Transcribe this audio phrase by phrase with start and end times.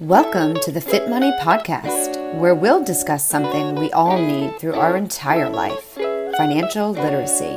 [0.00, 4.94] Welcome to the Fit Money Podcast, where we'll discuss something we all need through our
[4.94, 5.94] entire life
[6.36, 7.56] financial literacy,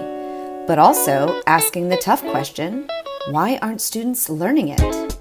[0.66, 2.88] but also asking the tough question
[3.32, 5.14] why aren't students learning it?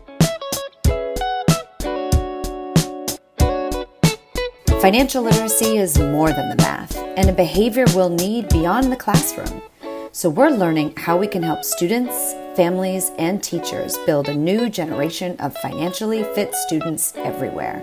[4.80, 9.60] Financial literacy is more than the math and a behavior we'll need beyond the classroom.
[10.12, 15.36] So, we're learning how we can help students, families, and teachers build a new generation
[15.38, 17.80] of financially fit students everywhere.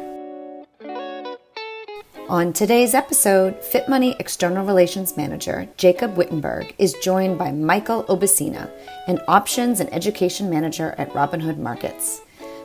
[2.28, 8.70] On today's episode, Fit Money External Relations Manager Jacob Wittenberg is joined by Michael Obucina,
[9.08, 12.20] an Options and Education Manager at Robinhood Markets.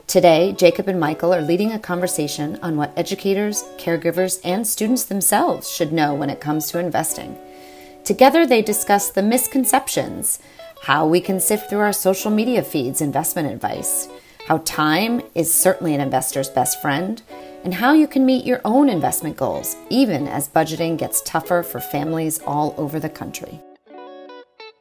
[0.05, 5.71] Today, Jacob and Michael are leading a conversation on what educators, caregivers, and students themselves
[5.71, 7.37] should know when it comes to investing.
[8.03, 10.39] Together, they discuss the misconceptions,
[10.81, 14.09] how we can sift through our social media feeds investment advice,
[14.47, 17.21] how time is certainly an investor's best friend,
[17.63, 21.79] and how you can meet your own investment goals, even as budgeting gets tougher for
[21.79, 23.61] families all over the country.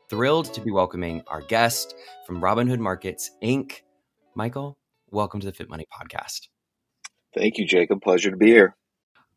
[0.08, 1.94] Thrilled to be welcoming our guest
[2.27, 3.83] from Robinhood Markets, Inc.,
[4.34, 4.78] Michael.
[5.11, 6.48] Welcome to the Fit Money Podcast.
[7.34, 8.00] Thank you, Jacob.
[8.00, 8.74] Pleasure to be here.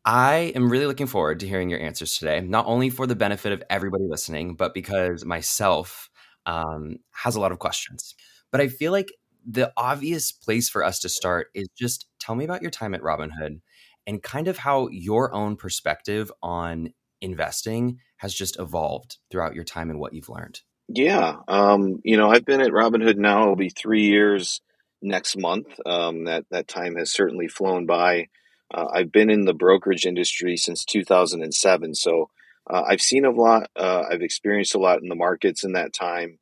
[0.06, 3.52] I am really looking forward to hearing your answers today, not only for the benefit
[3.52, 6.08] of everybody listening, but because myself
[6.46, 8.14] um, has a lot of questions.
[8.50, 9.12] But I feel like
[9.46, 13.02] the obvious place for us to start is just tell me about your time at
[13.02, 13.60] Robinhood
[14.06, 19.90] and kind of how your own perspective on investing has just evolved throughout your time
[19.90, 20.60] and what you've learned.
[20.88, 21.36] Yeah.
[21.48, 24.60] Um, you know, I've been at Robinhood now, it'll be three years
[25.00, 25.66] next month.
[25.86, 28.28] Um, that, that time has certainly flown by.
[28.72, 31.94] Uh, I've been in the brokerage industry since 2007.
[31.94, 32.30] So
[32.68, 35.92] uh, I've seen a lot, uh, I've experienced a lot in the markets in that
[35.92, 36.38] time.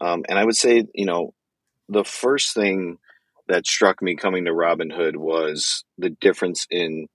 [0.00, 1.34] Um, and I would say, you know,
[1.88, 2.98] the first thing
[3.48, 7.06] that struck me coming to Robinhood was the difference in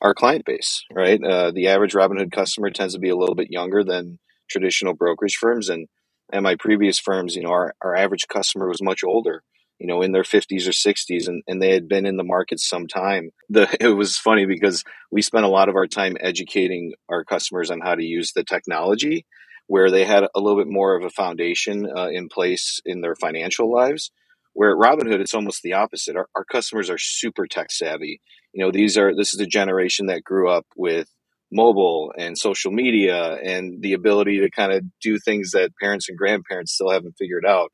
[0.00, 1.22] our client base, right?
[1.22, 4.18] Uh, the average Robinhood customer tends to be a little bit younger than
[4.48, 5.68] traditional brokerage firms.
[5.68, 5.88] And,
[6.32, 9.42] and my previous firms, you know, our, our average customer was much older
[9.78, 12.60] you know, in their 50s or 60s, and, and they had been in the market
[12.60, 13.30] some time.
[13.48, 17.70] The, it was funny because we spent a lot of our time educating our customers
[17.70, 19.24] on how to use the technology,
[19.66, 23.14] where they had a little bit more of a foundation uh, in place in their
[23.14, 24.10] financial lives.
[24.54, 26.16] Where at Robinhood, it's almost the opposite.
[26.16, 28.20] Our, our customers are super tech savvy.
[28.52, 31.08] You know, these are this is a generation that grew up with
[31.52, 36.18] mobile and social media and the ability to kind of do things that parents and
[36.18, 37.72] grandparents still haven't figured out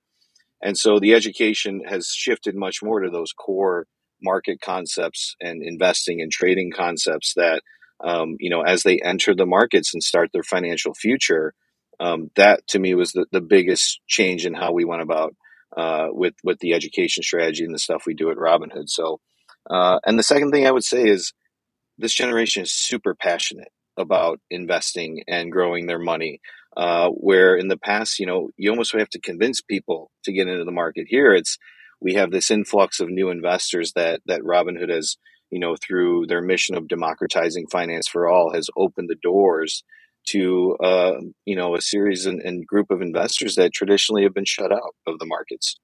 [0.64, 3.86] and so the education has shifted much more to those core
[4.22, 7.62] market concepts and investing and trading concepts that,
[8.02, 11.52] um, you know, as they enter the markets and start their financial future,
[12.00, 15.36] um, that to me was the, the biggest change in how we went about
[15.76, 18.88] uh, with with the education strategy and the stuff we do at Robinhood.
[18.88, 19.20] So,
[19.68, 21.34] uh, and the second thing I would say is
[21.98, 26.40] this generation is super passionate about investing and growing their money.
[26.76, 30.48] Uh, where in the past, you know, you almost have to convince people to get
[30.48, 31.06] into the market.
[31.08, 31.56] Here, it's
[32.00, 35.16] we have this influx of new investors that that Robinhood has,
[35.50, 39.84] you know, through their mission of democratizing finance for all, has opened the doors
[40.28, 41.12] to, uh,
[41.44, 44.94] you know, a series and, and group of investors that traditionally have been shut out
[45.06, 45.76] of the markets.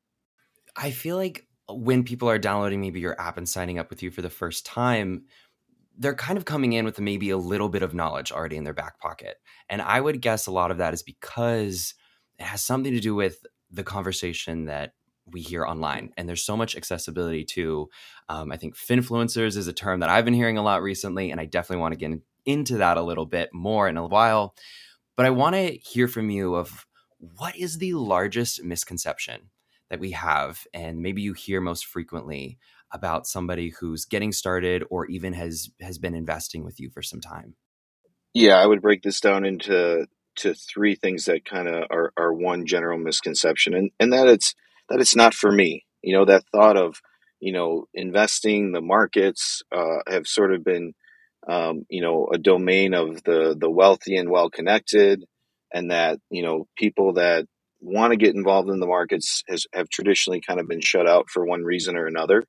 [0.77, 4.11] I feel like when people are downloading maybe your app and signing up with you
[4.11, 5.25] for the first time,
[6.01, 8.73] they're kind of coming in with maybe a little bit of knowledge already in their
[8.73, 9.37] back pocket.
[9.69, 11.95] And I would guess a lot of that is because
[12.39, 14.95] it has something to do with the conversation that
[15.27, 16.13] we hear online.
[16.17, 17.91] And there's so much accessibility to,
[18.31, 21.31] um, I think, finfluencers is a term that I've been hearing a lot recently.
[21.31, 24.55] And I definitely want to get into that a little bit more in a while.
[25.17, 26.87] But I want to hear from you of
[27.19, 29.51] what is the largest misconception
[29.91, 32.59] that we have, and maybe you hear most frequently
[32.93, 37.21] about somebody who's getting started or even has has been investing with you for some
[37.21, 37.55] time?
[38.35, 40.07] Yeah, I would break this down into
[40.37, 44.55] to three things that kind of are, are one general misconception, and and that it's
[44.89, 45.85] that it's not for me.
[46.03, 47.01] You know, that thought of
[47.41, 50.93] you know investing the markets uh, have sort of been
[51.49, 55.25] um, you know a domain of the the wealthy and well connected,
[55.73, 57.47] and that you know people that
[57.81, 61.29] want to get involved in the markets has have traditionally kind of been shut out
[61.31, 62.45] for one reason or another.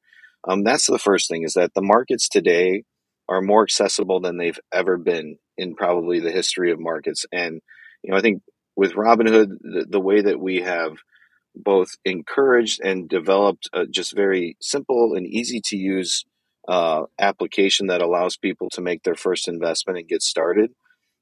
[0.48, 2.84] Um, that's the first thing is that the markets today
[3.30, 7.26] are more accessible than they've ever been in probably the history of markets.
[7.32, 7.62] And,
[8.04, 8.42] you know, I think
[8.76, 10.94] with Robinhood, the, the way that we have
[11.56, 16.26] both encouraged and developed a just very simple and easy to use
[16.68, 20.72] uh, application that allows people to make their first investment and get started.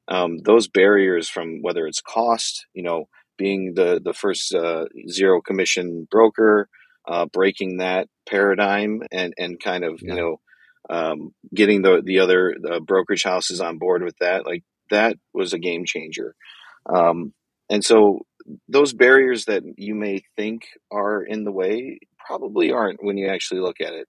[0.08, 3.08] Um, those barriers from whether it's cost, you know,
[3.38, 6.68] being the the first uh, zero commission broker,
[7.10, 10.14] uh, breaking that paradigm and and kind of yeah.
[10.14, 10.40] you know
[10.90, 15.54] um, getting the the other the brokerage houses on board with that, like that was
[15.54, 16.36] a game changer.
[16.86, 17.34] Um,
[17.70, 18.22] and so
[18.68, 23.62] those barriers that you may think are in the way probably aren't when you actually
[23.62, 24.08] look at it.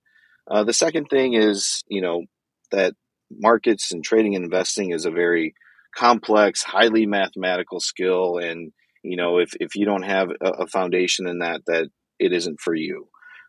[0.50, 2.22] Uh, the second thing is, you know,
[2.70, 2.94] that
[3.30, 5.54] markets and trading and investing is a very
[5.94, 8.38] complex, highly mathematical skill.
[8.38, 8.72] And,
[9.02, 11.88] you know, if, if you don't have a, a foundation in that, that
[12.20, 13.08] it isn't for you.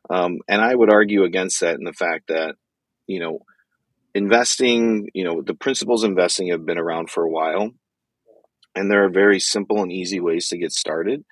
[0.10, 2.56] Um, and I would argue against that in the fact that,
[3.06, 3.40] you know,
[4.16, 7.72] investing, you know, the principles of investing have been around for a while.
[8.74, 11.24] And there are very simple and easy ways to get started,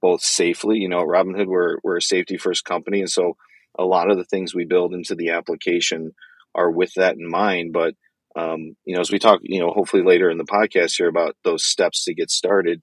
[0.00, 0.78] both safely.
[0.78, 3.00] You know, at Robinhood, we're, we're a safety first company.
[3.00, 3.36] And so
[3.78, 6.12] a lot of the things we build into the application
[6.54, 7.72] are with that in mind.
[7.72, 7.94] But,
[8.36, 11.36] um, you know, as we talk, you know, hopefully later in the podcast here about
[11.44, 12.82] those steps to get started,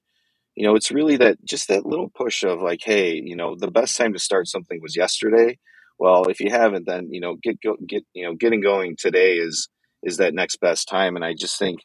[0.56, 3.72] you know, it's really that just that little push of like, hey, you know, the
[3.72, 5.58] best time to start something was yesterday.
[6.00, 9.36] Well, if you haven't, then you know, get go, get you know, getting going today
[9.36, 9.68] is
[10.02, 11.16] is that next best time.
[11.16, 11.80] And I just think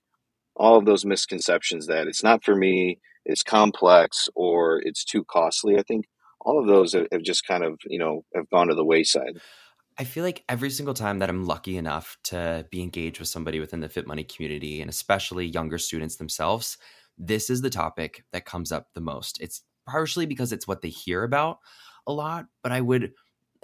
[0.54, 5.78] all of those misconceptions that it's not for me, it's complex, or it's too costly.
[5.78, 6.06] I think
[6.40, 9.40] all of those have, have just kind of you know have gone to the wayside.
[9.98, 13.60] I feel like every single time that I'm lucky enough to be engaged with somebody
[13.60, 16.78] within the Fit Money community, and especially younger students themselves,
[17.20, 19.40] this is the topic that comes up the most.
[19.40, 21.58] It's partially because it's what they hear about
[22.06, 23.12] a lot, but I would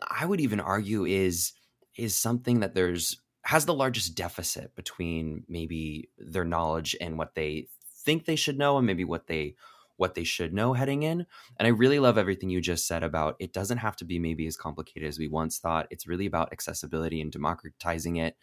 [0.06, 1.52] I would even argue is
[1.96, 7.68] is something that there's has the largest deficit between maybe their knowledge and what they
[8.04, 9.54] think they should know and maybe what they
[9.96, 11.24] what they should know heading in.
[11.58, 14.46] And I really love everything you just said about it doesn't have to be maybe
[14.46, 15.86] as complicated as we once thought.
[15.90, 18.36] It's really about accessibility and democratizing it.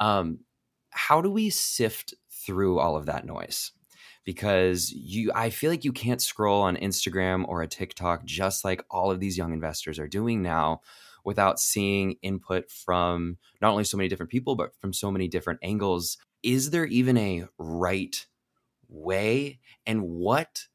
[0.00, 0.40] Um,
[0.90, 3.70] how do we sift through all of that noise?
[4.24, 8.84] Because you I feel like you can't scroll on Instagram or a TikTok just like
[8.90, 10.80] all of these young investors are doing now
[11.24, 15.60] without seeing input from not only so many different people but from so many different
[15.62, 16.18] angles.
[16.42, 18.26] Is there even a right
[18.88, 19.58] way?
[19.86, 20.66] And what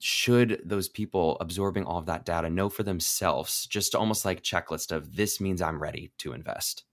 [0.00, 3.66] should those people absorbing all of that data know for themselves?
[3.66, 6.84] Just almost like checklist of this means i'm ready to invest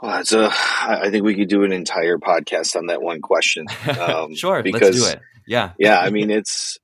[0.00, 0.50] well, that's a.
[0.50, 3.66] I think we could do an entire podcast on that one question.
[4.00, 5.20] Um, sure, because, let's do it.
[5.46, 6.00] Yeah, yeah.
[6.00, 6.78] I mean, it's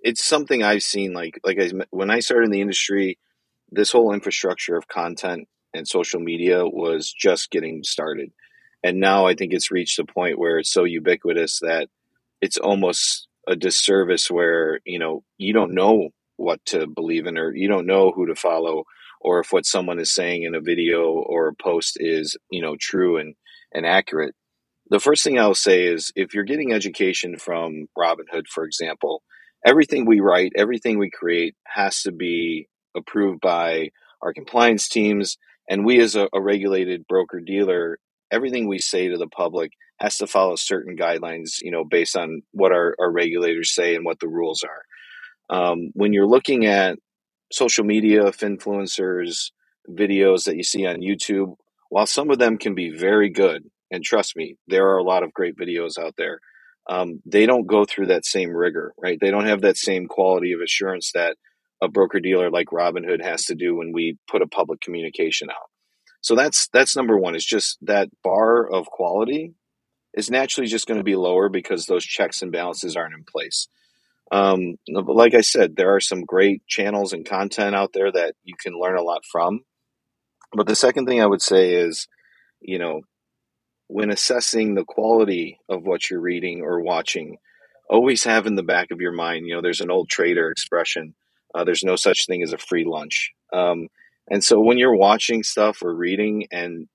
[0.00, 1.12] it's something I've seen.
[1.12, 3.18] Like like I, when I started in the industry,
[3.70, 8.30] this whole infrastructure of content and social media was just getting started,
[8.82, 11.88] and now I think it's reached a point where it's so ubiquitous that
[12.40, 14.30] it's almost a disservice.
[14.30, 18.26] Where you know you don't know what to believe in, or you don't know who
[18.26, 18.84] to follow
[19.24, 22.76] or if what someone is saying in a video or a post is you know
[22.78, 23.34] true and
[23.72, 24.34] and accurate
[24.90, 29.22] the first thing i'll say is if you're getting education from robinhood for example
[29.66, 33.90] everything we write everything we create has to be approved by
[34.22, 35.36] our compliance teams.
[35.68, 37.98] And we as a, a regulated broker dealer
[38.30, 39.70] everything we say to the public
[40.00, 44.04] has to follow certain guidelines you know based on what our, our regulators say and
[44.04, 45.56] what the rules are.
[45.56, 46.98] Um, when you're looking at
[47.54, 49.50] social media influencers
[49.88, 51.54] videos that you see on YouTube,
[51.88, 55.22] while some of them can be very good, and trust me, there are a lot
[55.22, 56.40] of great videos out there.
[56.90, 59.18] Um, they don't go through that same rigor, right?
[59.20, 61.36] They don't have that same quality of assurance that
[61.80, 65.70] a broker dealer like Robinhood has to do when we put a public communication out.
[66.22, 67.36] So that's that's number one.
[67.36, 69.54] Is just that bar of quality
[70.14, 73.68] is naturally just going to be lower because those checks and balances aren't in place.
[74.32, 78.54] Um, like I said, there are some great channels and content out there that you
[78.58, 79.60] can learn a lot from.
[80.52, 82.08] But the second thing I would say is,
[82.60, 83.02] you know,
[83.88, 87.36] when assessing the quality of what you're reading or watching,
[87.90, 91.14] always have in the back of your mind, you know, there's an old trader expression
[91.54, 93.32] uh, there's no such thing as a free lunch.
[93.52, 93.88] Um,
[94.30, 96.88] and so when you're watching stuff or reading and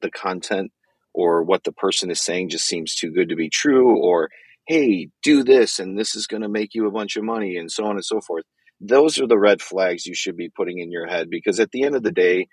[0.00, 0.70] the content
[1.12, 4.30] or what the person is saying just seems too good to be true, or
[4.68, 7.72] hey, do this and this is going to make you a bunch of money and
[7.72, 8.44] so on and so forth.
[8.80, 11.84] Those are the red flags you should be putting in your head because at the
[11.84, 12.46] end of the day,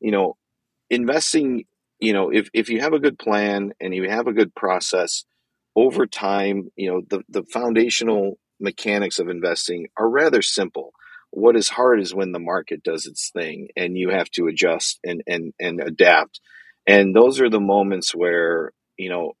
[0.00, 0.36] you know,
[0.90, 1.64] investing,
[2.00, 5.24] you know, if, if you have a good plan and you have a good process
[5.76, 10.92] over time, you know, the, the foundational mechanics of investing are rather simple.
[11.30, 14.98] What is hard is when the market does its thing and you have to adjust
[15.04, 16.40] and, and, and adapt.
[16.88, 19.34] And those are the moments where, you know,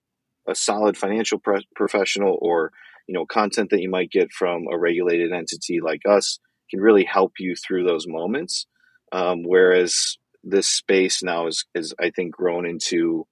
[0.48, 2.72] a solid financial pre- professional or
[3.06, 6.38] you know content that you might get from a regulated entity like us
[6.70, 8.66] can really help you through those moments.
[9.12, 13.26] Um, whereas this space now is is i think grown into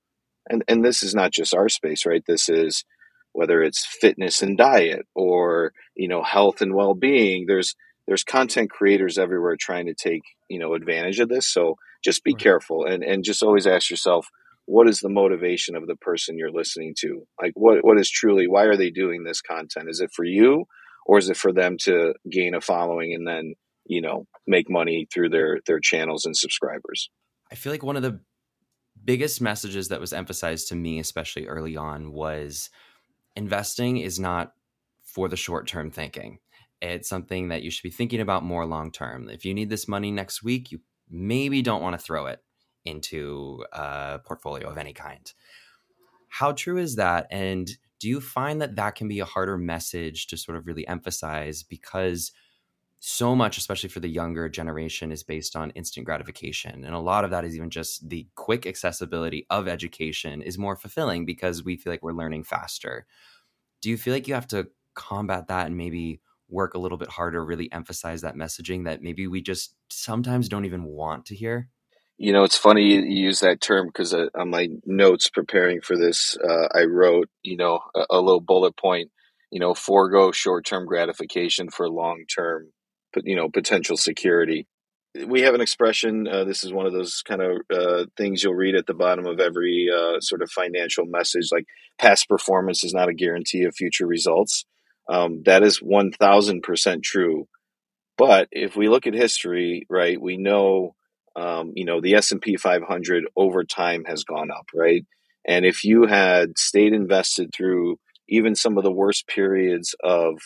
[0.49, 2.23] and and this is not just our space right?
[2.26, 2.85] This is
[3.33, 7.47] whether it's fitness and diet or you know health and well-being.
[7.47, 7.75] There's
[8.07, 11.47] there's content creators everywhere trying to take you know advantage of this.
[11.49, 14.29] So just be careful and and just always ask yourself
[14.67, 17.26] what is the motivation of the person you're listening to?
[17.40, 19.88] Like what what is truly why are they doing this content?
[19.88, 20.64] Is it for you
[21.07, 23.55] or is it for them to gain a following and then
[23.87, 27.11] you know make money through their their channels and subscribers?
[27.50, 28.21] I feel like one of the
[29.02, 32.71] biggest messages that was emphasized to me especially early on was
[33.35, 34.52] investing is not
[35.02, 36.38] for the short term thinking.
[36.83, 39.88] It's something that you should be thinking about more long term if you need this
[39.88, 42.40] money next week you maybe don't want to throw it
[42.85, 45.33] into a portfolio of any kind
[46.29, 50.27] how true is that and do you find that that can be a harder message
[50.29, 52.33] to sort of really emphasize because
[53.01, 56.85] so much, especially for the younger generation, is based on instant gratification.
[56.85, 60.77] And a lot of that is even just the quick accessibility of education is more
[60.77, 63.07] fulfilling because we feel like we're learning faster.
[63.83, 67.09] Do you feel like you have to combat that and maybe work a little bit
[67.09, 71.71] harder, really emphasize that messaging that maybe we just sometimes don't even want to hear?
[72.23, 75.97] You know, it's funny you use that term because uh, on my notes preparing for
[75.97, 79.11] this, uh, I wrote, you know, a, a little bullet point,
[79.50, 82.73] you know, forego short term gratification for long term
[83.25, 84.67] you know potential security.
[85.27, 86.29] We have an expression.
[86.29, 89.27] Uh, this is one of those kind of uh, things you'll read at the bottom
[89.27, 91.65] of every uh, sort of financial message, like
[91.99, 94.65] past performance is not a guarantee of future results.
[95.09, 97.49] Um, that is one thousand percent true.
[98.17, 100.95] But if we look at history, right, we know,
[101.37, 105.05] um, you know, the S and P 500 over time has gone up, right?
[105.47, 110.39] And if you had stayed invested through even some of the worst periods of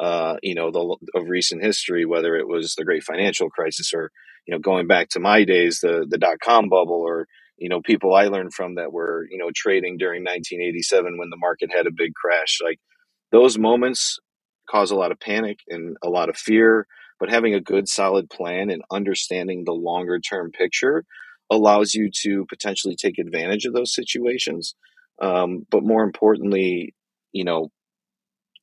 [0.00, 4.10] uh, you know, the, of recent history, whether it was the great financial crisis or,
[4.46, 7.26] you know, going back to my days, the, the dot com bubble or,
[7.56, 11.36] you know, people I learned from that were, you know, trading during 1987 when the
[11.36, 12.58] market had a big crash.
[12.62, 12.80] Like
[13.30, 14.18] those moments
[14.68, 16.86] cause a lot of panic and a lot of fear,
[17.24, 21.06] but having a good solid plan and understanding the longer term picture
[21.50, 24.74] allows you to potentially take advantage of those situations.
[25.22, 26.94] Um, but more importantly,
[27.32, 27.70] you know,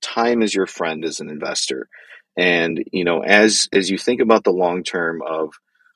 [0.03, 1.89] time is your friend as an investor.
[2.37, 5.49] And, you know, as as you think about the long term of,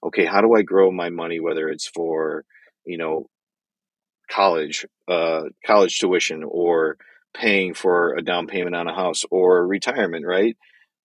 [0.03, 2.45] okay, how do I grow my money, whether it's for,
[2.84, 3.27] you know,
[4.27, 6.98] college, uh, college tuition or
[7.31, 10.57] paying for a down payment on a house or retirement, right?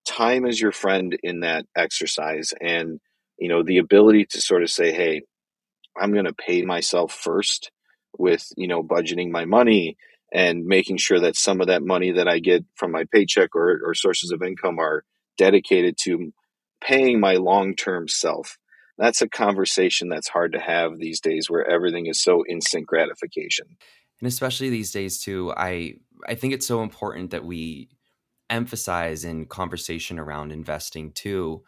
[0.06, 2.52] Time is your friend in that exercise.
[2.60, 3.00] And,
[3.38, 5.22] you know, the ability to sort of say, hey,
[5.98, 7.70] I'm going to pay myself first
[8.18, 9.96] with, you know, budgeting my money
[10.32, 13.80] and making sure that some of that money that I get from my paycheck or,
[13.84, 15.04] or sources of income are
[15.36, 16.32] dedicated to
[16.80, 18.58] paying my long term self.
[18.98, 23.66] That's a conversation that's hard to have these days where everything is so instant gratification.
[24.20, 25.94] And especially these days too, I
[26.28, 27.88] I think it's so important that we
[28.50, 31.62] emphasize in conversation around investing too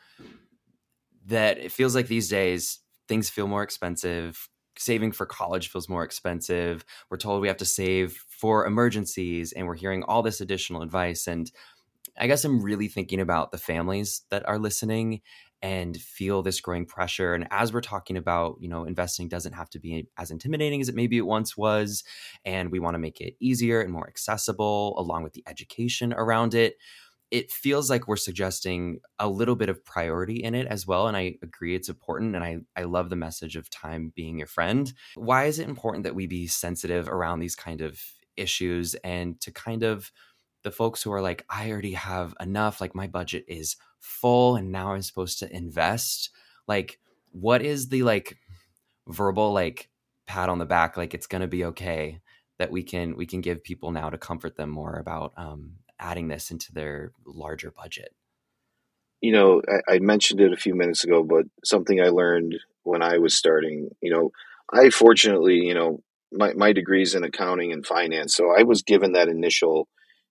[1.27, 4.49] that it feels like these days things feel more expensive
[4.79, 6.85] saving for college feels more expensive.
[7.11, 11.27] We're told we have to save for emergencies, and we're hearing all this additional advice.
[11.27, 11.51] And
[12.19, 15.21] I guess I'm really thinking about the families that are listening
[15.63, 17.35] and feel this growing pressure.
[17.35, 20.89] And as we're talking about, you know, investing doesn't have to be as intimidating as
[20.89, 22.03] it maybe it once was.
[22.45, 26.55] And we want to make it easier and more accessible along with the education around
[26.55, 26.77] it
[27.31, 31.17] it feels like we're suggesting a little bit of priority in it as well and
[31.17, 34.93] i agree it's important and i i love the message of time being your friend
[35.15, 37.99] why is it important that we be sensitive around these kind of
[38.37, 40.13] issues and to kind of
[40.63, 44.73] the folks who are like i already have enough like my budget is full and
[44.73, 46.31] now i'm supposed to invest
[46.67, 46.99] like
[47.31, 48.37] what is the like
[49.09, 49.89] verbal like
[50.27, 52.21] pat on the back like it's to be okay
[52.59, 56.29] that we can we can give people now to comfort them more about um, adding
[56.29, 58.15] this into their larger budget?
[59.21, 63.03] You know, I, I mentioned it a few minutes ago, but something I learned when
[63.03, 64.31] I was starting, you know,
[64.73, 66.03] I fortunately, you know,
[66.33, 68.35] my, my degrees in accounting and finance.
[68.35, 69.89] So I was given that initial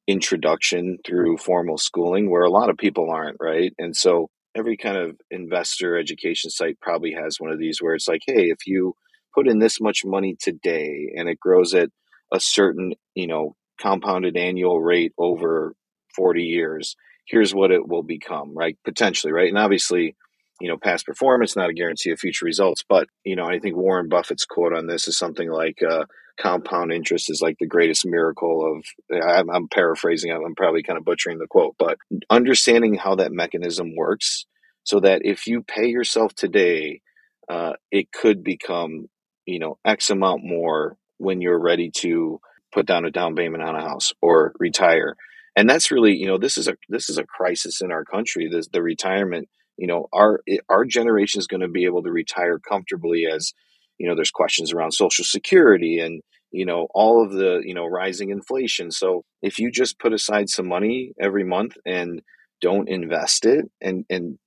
[0.08, 3.74] introduction through formal schooling where a lot of people aren't, right?
[3.78, 8.08] And so every kind of investor education site probably has one of these where it's
[8.08, 8.96] like, hey, if you
[9.34, 11.90] put in this much money today and it grows at
[12.34, 15.74] a certain, you know, compounded annual rate over
[16.16, 16.96] 40 years,
[17.28, 18.78] here's what it will become, right?
[18.84, 19.50] Potentially, right?
[19.50, 20.16] And obviously,
[20.60, 22.84] you know, past performance, not a guarantee of future results.
[22.88, 26.06] But, you know, I think Warren Buffett's quote on this is something like uh,
[26.42, 31.06] compound interest is like the greatest miracle of, I'm, I'm paraphrasing, I'm probably kind of
[31.06, 31.98] butchering the quote, but
[32.30, 34.46] understanding how that mechanism works
[34.84, 37.02] so that if you pay yourself today,
[37.50, 39.08] uh, it could become,
[39.46, 42.40] you know, X amount more when you're ready to
[42.74, 45.16] put down a down payment on a house or retire.
[45.56, 48.48] And that's really, you know, this is a this is a crisis in our country.
[48.50, 49.50] This, the retirement
[49.82, 53.54] you know, our our generation is going to be able to retire comfortably as,
[54.02, 57.86] you know, there's questions around social security and you know all of the you know
[57.86, 62.22] rising inflation so if you just put aside some money every month and
[62.60, 64.38] don't invest it and and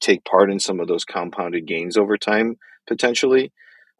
[0.00, 2.56] take part in some of those compounded gains over time
[2.86, 3.50] potentially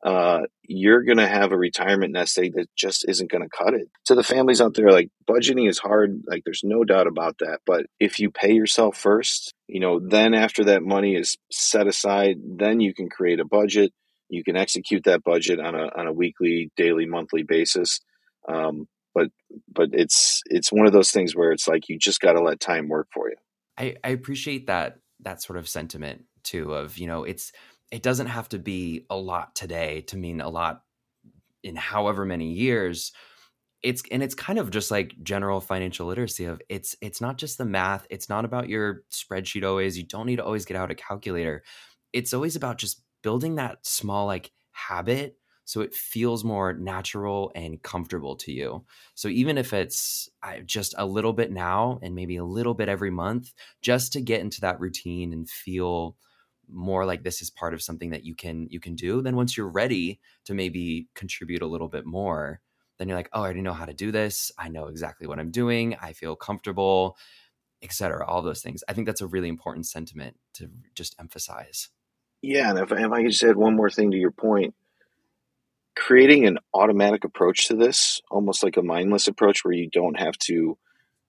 [0.04, 3.73] uh, you're going to have a retirement nest egg that just isn't going to cut
[3.73, 3.88] it.
[4.06, 6.21] To the families out there, like budgeting is hard.
[6.26, 7.61] Like there's no doubt about that.
[7.64, 12.37] But if you pay yourself first, you know, then after that money is set aside,
[12.44, 13.92] then you can create a budget.
[14.35, 18.00] You can execute that budget on a on a weekly, daily, monthly basis.
[18.49, 19.29] Um, but
[19.73, 22.61] but it's it's one of those things where it's like you just got to let
[22.61, 23.37] time work for you.
[23.79, 26.75] I, I appreciate that that sort of sentiment too.
[26.75, 27.53] Of you know, it's
[27.91, 30.83] it doesn't have to be a lot today to mean a lot
[31.62, 33.12] in however many years
[33.85, 37.59] it's and it's kind of just like general financial literacy of it's it's not just
[37.59, 40.91] the math it's not about your spreadsheet always you don't need to always get out
[40.91, 41.62] a calculator
[42.12, 47.83] it's always about just building that small like habit so it feels more natural and
[47.83, 48.85] comfortable to you.
[49.14, 50.28] So even if it's
[50.66, 54.40] just a little bit now and maybe a little bit every month just to get
[54.40, 56.16] into that routine and feel
[56.71, 59.54] more like this is part of something that you can you can do then once
[59.54, 62.59] you're ready to maybe contribute a little bit more
[62.97, 64.50] then you're like oh i already know how to do this.
[64.59, 65.95] I know exactly what i'm doing.
[66.00, 67.19] I feel comfortable
[67.83, 68.83] etc all those things.
[68.88, 71.90] I think that's a really important sentiment to just emphasize
[72.44, 74.74] yeah and if, if i could just add one more thing to your point
[75.96, 80.36] creating an automatic approach to this almost like a mindless approach where you don't have
[80.38, 80.76] to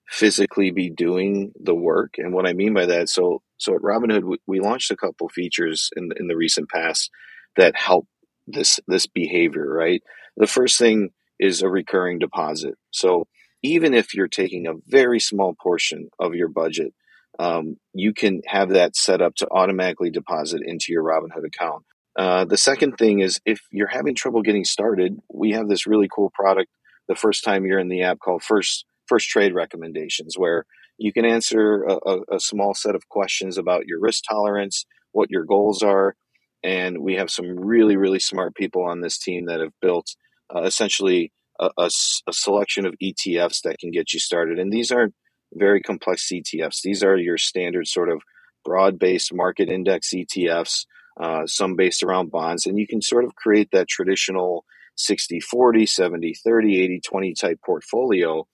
[0.08, 2.14] physically be doing the work.
[2.18, 5.28] And what I mean by that, so so at Robinhood, we, we launched a couple
[5.28, 7.10] features in in the recent past
[7.56, 8.06] that help
[8.46, 9.68] this this behavior.
[9.68, 10.02] Right,
[10.36, 12.74] the first thing is a recurring deposit.
[12.90, 13.26] So
[13.62, 16.94] even if you're taking a very small portion of your budget,
[17.38, 21.84] um, you can have that set up to automatically deposit into your Robinhood account.
[22.16, 26.08] Uh, the second thing is if you're having trouble getting started, we have this really
[26.14, 26.70] cool product
[27.08, 30.64] the first time you're in the app called First first trade recommendations, where
[30.98, 35.30] you can answer a, a, a small set of questions about your risk tolerance, what
[35.30, 36.16] your goals are,
[36.64, 40.16] and we have some really really smart people on this team that have built
[40.54, 41.90] uh, essentially a, a,
[42.26, 44.58] a, selection of ETFs that can get you started.
[44.58, 45.14] And these aren't
[45.56, 46.82] very complex ETFs.
[46.82, 48.22] These are your standard sort of
[48.64, 50.86] broad based market index ETFs,
[51.20, 52.66] uh, some based around bonds.
[52.66, 54.64] And you can sort of create that traditional
[54.96, 58.46] 60 40, 70 30, 80 20 type portfolio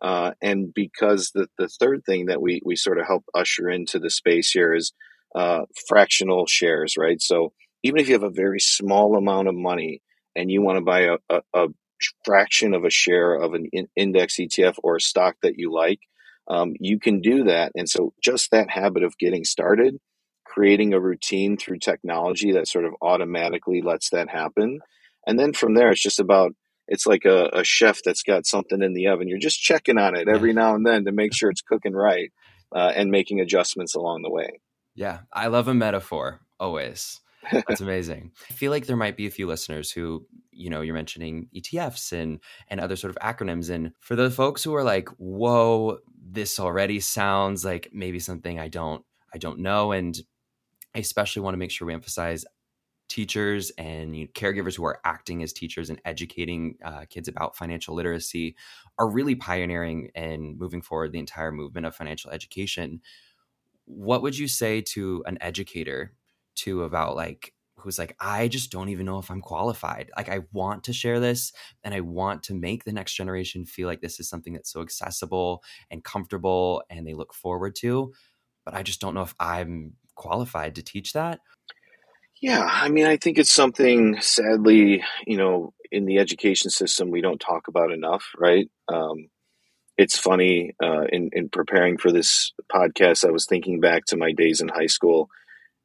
[0.00, 3.98] uh, and because the, the third thing that we, we sort of help usher into
[3.98, 4.92] the space here is
[5.34, 7.20] uh, fractional shares, right?
[7.20, 10.02] So even if you have a very small amount of money
[10.34, 11.66] and you want to buy a, a, a
[12.24, 16.00] fraction of a share of an in index ETF or a stock that you like,
[16.50, 17.72] um, you can do that.
[17.76, 19.96] And so just that habit of getting started,
[20.44, 24.80] creating a routine through technology that sort of automatically lets that happen.
[25.26, 26.52] And then from there, it's just about
[26.88, 29.28] it's like a, a chef that's got something in the oven.
[29.28, 32.32] You're just checking on it every now and then to make sure it's cooking right
[32.74, 34.60] uh, and making adjustments along the way.
[34.96, 37.20] Yeah, I love a metaphor always.
[37.52, 38.32] That's amazing.
[38.50, 42.12] I feel like there might be a few listeners who, you know, you're mentioning ETFs
[42.12, 43.70] and and other sort of acronyms.
[43.70, 45.98] And for the folks who are like, whoa,
[46.32, 49.92] this already sounds like maybe something I don't I don't know.
[49.92, 50.18] And
[50.94, 52.44] I especially want to make sure we emphasize
[53.08, 57.56] teachers and you know, caregivers who are acting as teachers and educating uh, kids about
[57.56, 58.56] financial literacy
[58.98, 63.00] are really pioneering and moving forward the entire movement of financial education.
[63.84, 66.14] What would you say to an educator
[66.56, 70.10] to about like who's like I just don't even know if I'm qualified.
[70.16, 73.88] Like I want to share this and I want to make the next generation feel
[73.88, 78.12] like this is something that's so accessible and comfortable and they look forward to,
[78.64, 81.40] but I just don't know if I'm qualified to teach that
[82.40, 87.20] yeah, I mean, I think it's something, sadly, you know, in the education system, we
[87.20, 88.66] don't talk about enough, right?
[88.88, 89.28] Um,
[89.98, 94.32] it's funny, uh, in, in preparing for this podcast, I was thinking back to my
[94.32, 95.28] days in high school,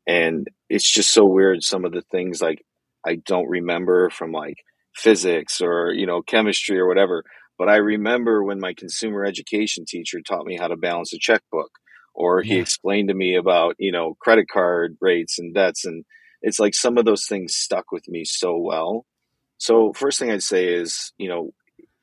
[0.07, 1.63] and it's just so weird.
[1.63, 2.63] Some of the things like
[3.05, 4.57] I don't remember from like
[4.95, 7.23] physics or, you know, chemistry or whatever,
[7.57, 11.71] but I remember when my consumer education teacher taught me how to balance a checkbook,
[12.13, 12.61] or he yeah.
[12.61, 16.05] explained to me about, you know, credit card rates and debts and,
[16.41, 19.07] it's like some of those things stuck with me so well.
[19.57, 21.53] So first thing I'd say is, you know,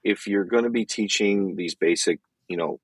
[0.02, 2.80] if you're going to be teaching these basic, you know,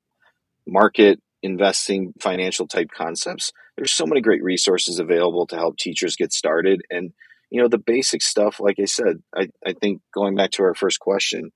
[0.68, 6.32] market investing financial type concepts, there's so many great resources available to help teachers get
[6.32, 6.82] started.
[6.90, 7.12] And,
[7.48, 10.74] you know, the basic stuff, like I said, I, I think going back to our
[10.74, 11.52] first question,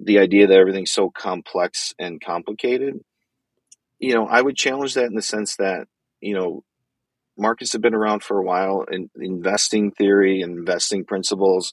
[0.00, 2.98] the idea that everything's so complex and complicated,
[4.00, 5.86] you know, I would challenge that in the sense that,
[6.20, 6.64] you know,
[7.38, 11.72] markets have been around for a while, and investing theory and investing principles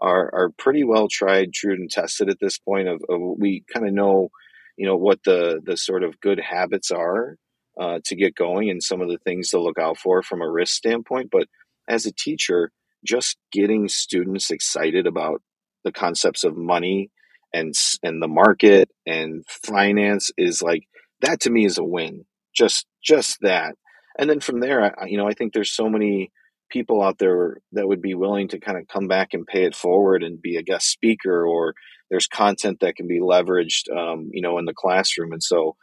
[0.00, 2.88] are are pretty well tried, true, and tested at this point.
[2.88, 4.30] Of, of we kind of know,
[4.76, 7.36] you know, what the the sort of good habits are
[7.78, 10.50] uh, to get going, and some of the things to look out for from a
[10.50, 11.30] risk standpoint.
[11.30, 11.48] But
[11.88, 12.70] as a teacher,
[13.04, 15.42] just getting students excited about
[15.84, 17.10] the concepts of money
[17.54, 20.84] and and the market and finance is like
[21.20, 22.24] that to me is a win.
[22.54, 23.74] Just just that,
[24.18, 26.30] and then from there, I, you know, I think there's so many
[26.70, 29.74] people out there that would be willing to kind of come back and pay it
[29.74, 31.74] forward and be a guest speaker or
[32.10, 35.76] there's content that can be leveraged um, you know in the classroom and so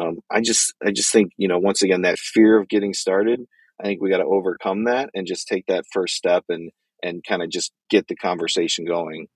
[0.00, 3.40] um, i just i just think you know once again that fear of getting started
[3.80, 6.70] i think we got to overcome that and just take that first step and
[7.02, 9.26] and kind of just get the conversation going.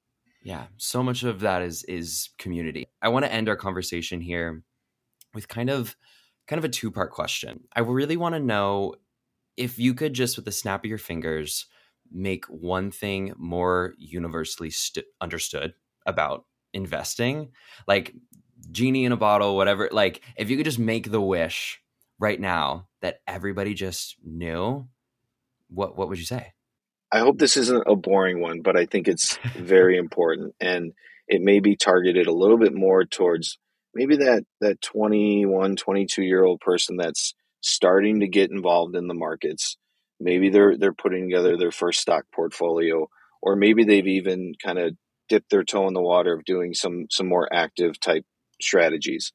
[0.43, 2.87] Yeah so much of that is is community.
[3.03, 4.63] I want to end our conversation here
[5.35, 5.97] with kind of
[6.47, 7.65] kind of a two part question.
[7.75, 8.95] I really want to know
[9.57, 11.67] if you could just with the snap of your fingers
[12.13, 15.75] make one thing more universally st- understood
[16.07, 17.51] about investing.
[17.89, 18.15] Like
[18.71, 21.81] genie in a bottle whatever like if you could just make the wish
[22.19, 24.87] right now that everybody just knew
[25.69, 26.53] what what would you say
[27.13, 30.93] i hope this isn't a boring one but i think it's very important and
[31.29, 33.59] it may be targeted a little bit more towards
[33.95, 37.35] maybe that that 21 22 year old person that's
[37.67, 39.77] starting to get involved in the markets.
[40.21, 43.09] Maybe they're they're putting together their first stock portfolio,
[43.43, 44.95] or maybe they've even kind of
[45.29, 48.25] dipped their toe in the water of doing some some more active type
[48.61, 49.33] strategies.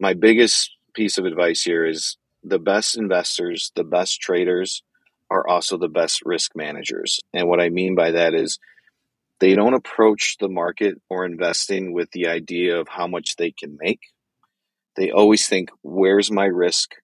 [0.00, 4.82] My biggest piece of advice here is the best investors, the best traders
[5.30, 7.20] are also the best risk managers.
[7.32, 8.58] And what I mean by that is
[9.40, 13.76] they don't approach the market or investing with the idea of how much they can
[13.80, 14.00] make.
[14.96, 16.94] They always think, where's my risk?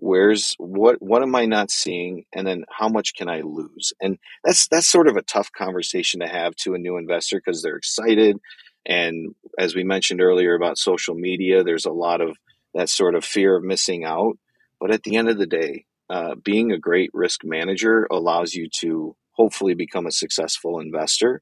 [0.00, 4.18] where's what what am i not seeing and then how much can i lose and
[4.44, 7.76] that's that's sort of a tough conversation to have to a new investor because they're
[7.76, 8.36] excited
[8.86, 12.36] and as we mentioned earlier about social media there's a lot of
[12.74, 14.38] that sort of fear of missing out.
[14.80, 18.68] But at the end of the day uh, being a great risk manager allows you
[18.80, 21.40] to hopefully become a successful investor.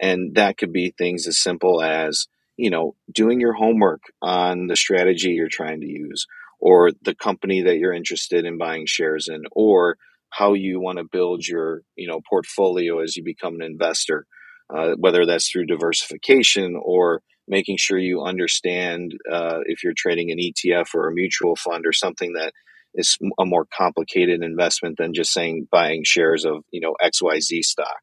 [0.00, 4.76] And that could be things as simple as you know doing your homework on the
[4.76, 6.26] strategy you're trying to use
[6.58, 9.98] or the company that you're interested in buying shares in or
[10.30, 14.26] how you want to build your you know portfolio as you become an investor
[14.74, 20.38] uh, whether that's through diversification or making sure you understand uh, if you're trading an
[20.38, 22.52] etf or a mutual fund or something that
[22.94, 27.98] is a more complicated investment than just saying buying shares of you know xyz stock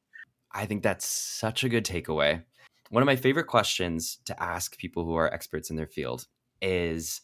[0.54, 2.42] i think that's such a good takeaway
[2.90, 6.28] one of my favorite questions to ask people who are experts in their field
[6.62, 7.22] is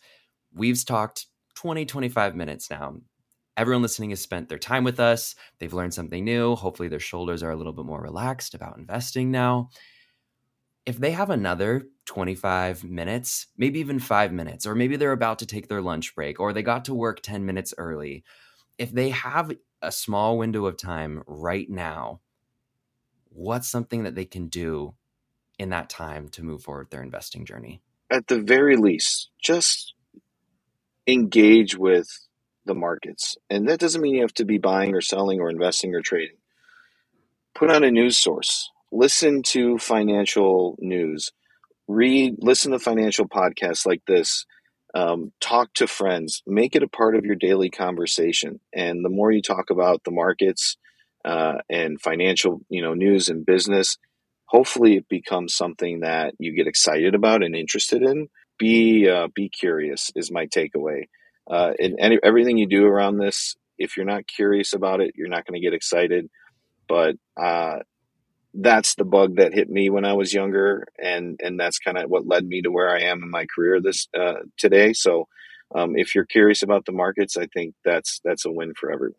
[0.54, 2.96] We've talked 20, 25 minutes now.
[3.60, 5.36] Everyone listening has spent their time with us.
[5.60, 6.56] They've learned something new.
[6.56, 9.70] Hopefully, their shoulders are a little bit more relaxed about investing now.
[10.86, 15.46] If they have another 25 minutes, maybe even five minutes, or maybe they're about to
[15.46, 18.24] take their lunch break, or they got to work 10 minutes early,
[18.78, 22.22] if they have a small window of time right now,
[23.26, 24.96] what's something that they can do
[25.58, 27.82] in that time to move forward their investing journey?
[28.10, 29.96] At the very least, just
[31.06, 32.08] engage with
[32.70, 33.36] the markets.
[33.50, 36.38] And that doesn't mean you have to be buying or selling or investing or trading.
[37.56, 41.32] Put on a news source, listen to financial news,
[41.88, 44.46] read, listen to financial podcasts like this.
[44.94, 48.60] Um, talk to friends, make it a part of your daily conversation.
[48.74, 50.78] And the more you talk about the markets
[51.26, 53.98] uh, and financial, you know, news and business,
[54.46, 58.30] hopefully it becomes something that you get excited about and interested in
[58.60, 61.08] be uh, be curious is my takeaway.
[61.50, 65.30] Uh, in any, everything you do around this, if you're not curious about it, you're
[65.30, 66.30] not going to get excited.
[66.88, 67.80] But uh,
[68.54, 72.10] that's the bug that hit me when I was younger, and and that's kind of
[72.10, 74.94] what led me to where I am in my career this uh, today.
[74.94, 75.28] So,
[75.76, 79.16] um, if you're curious about the markets, I think that's that's a win for everyone.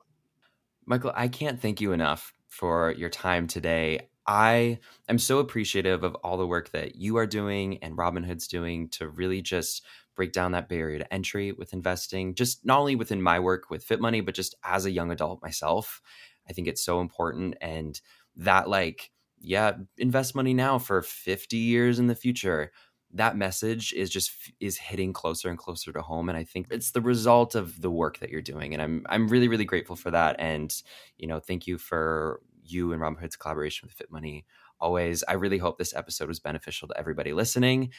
[0.87, 4.09] Michael, I can't thank you enough for your time today.
[4.27, 4.79] I
[5.09, 9.09] am so appreciative of all the work that you are doing and Robinhood's doing to
[9.09, 13.41] really just break down that barrier to entry with investing, just not only within my
[13.41, 16.01] work with Fit Money, but just as a young adult myself.
[16.49, 17.57] I think it's so important.
[17.61, 18.01] And
[18.37, 22.73] that, like, yeah, invest money now for 50 years in the future.
[23.13, 24.31] That message is just
[24.61, 27.91] is hitting closer and closer to home, and I think it's the result of the
[27.91, 30.37] work that you're doing, and I'm I'm really really grateful for that.
[30.39, 30.73] And
[31.19, 34.47] you know, thank you for you and Robinhood's collaboration with Fit Money.
[34.81, 37.91] Always, I really hope this episode was beneficial to everybody listening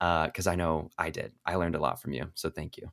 [0.00, 1.32] because uh, I know I did.
[1.46, 2.30] I learned a lot from you.
[2.34, 2.90] So thank you.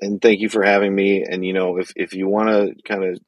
[0.00, 1.24] and thank you for having me.
[1.28, 3.18] And you know, if if you want to kind of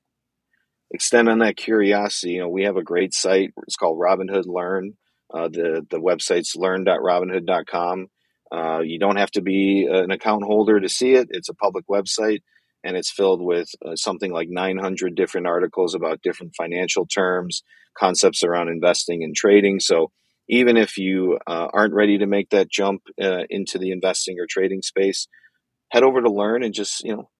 [0.90, 3.52] extend on that curiosity, you know, we have a great site.
[3.66, 4.94] It's called Robinhood Learn.
[5.32, 8.08] Uh, the the website's learn.robinhood.com.
[8.52, 11.28] Uh, you don't have to be an account holder to see it.
[11.30, 12.40] It's a public website,
[12.84, 17.62] and it's filled with uh, something like 900 different articles about different financial terms,
[17.96, 19.80] concepts around investing and trading.
[19.80, 20.10] So
[20.48, 24.46] even if you uh, aren't ready to make that jump uh, into the investing or
[24.48, 25.28] trading space,
[25.90, 27.30] head over to Learn and just you know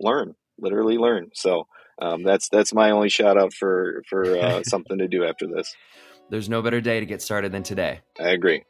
[0.00, 1.30] learn, literally learn.
[1.34, 1.66] So
[2.00, 5.74] um, that's that's my only shout out for for uh, something to do after this.
[6.30, 8.00] There's no better day to get started than today.
[8.20, 8.64] I agree.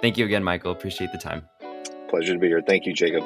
[0.00, 0.72] Thank you again, Michael.
[0.72, 1.46] Appreciate the time.
[2.08, 2.62] Pleasure to be here.
[2.66, 3.22] Thank you, Jacob.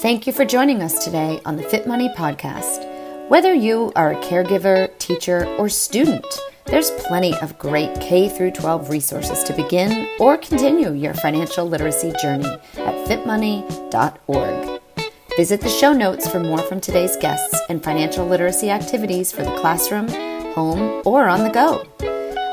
[0.00, 2.86] Thank you for joining us today on the Fit Money Podcast.
[3.30, 6.26] Whether you are a caregiver, teacher, or student,
[6.66, 12.12] there's plenty of great K through 12 resources to begin or continue your financial literacy
[12.20, 14.82] journey at fitmoney.org.
[15.34, 19.56] Visit the show notes for more from today's guests and financial literacy activities for the
[19.56, 20.08] classroom,
[20.52, 21.82] home, or on the go.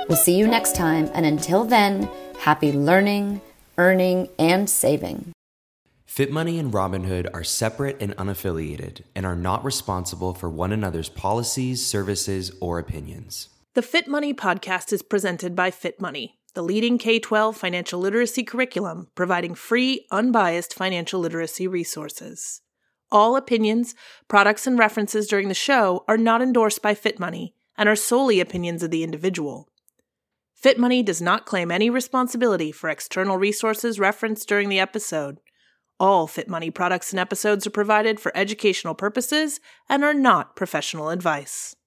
[0.07, 3.41] We'll see you next time, and until then, happy learning,
[3.77, 5.33] earning, and saving.
[6.13, 11.83] FitMoney and Robinhood are separate and unaffiliated and are not responsible for one another's policies,
[11.83, 13.49] services, or opinions.
[13.73, 19.55] The FitMoney podcast is presented by FitMoney, the leading K 12 financial literacy curriculum providing
[19.55, 22.61] free, unbiased financial literacy resources.
[23.11, 23.95] All opinions,
[24.27, 28.83] products, and references during the show are not endorsed by FitMoney and are solely opinions
[28.83, 29.67] of the individual.
[30.63, 35.39] FitMoney does not claim any responsibility for external resources referenced during the episode.
[36.03, 41.09] All Fit Money products and episodes are provided for educational purposes and are not professional
[41.09, 41.77] advice.